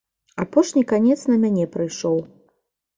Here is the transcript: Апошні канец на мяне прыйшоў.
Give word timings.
Апошні 0.43 0.83
канец 0.93 1.19
на 1.35 1.39
мяне 1.47 1.71
прыйшоў. 1.79 2.17